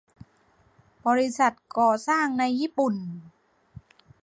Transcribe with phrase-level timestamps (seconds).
[1.07, 2.95] บริษัทก่อสร้างในญี่ปุ่น